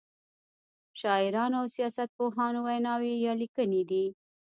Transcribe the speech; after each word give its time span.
شاعرانو 0.99 1.57
او 1.61 1.67
سیاست 1.75 2.09
پوهانو 2.17 2.59
ویناوی 2.67 3.13
یا 3.25 3.33
لیکنې 3.41 3.81
دي. 3.89 4.05